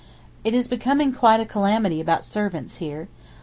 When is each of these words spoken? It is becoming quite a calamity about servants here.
It 0.43 0.55
is 0.55 0.67
becoming 0.67 1.13
quite 1.13 1.39
a 1.41 1.45
calamity 1.45 2.01
about 2.01 2.25
servants 2.25 2.77
here. 2.77 3.07